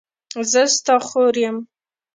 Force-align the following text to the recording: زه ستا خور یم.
زه 0.51 0.61
ستا 0.75 0.95
خور 1.07 1.35
یم. 1.43 1.57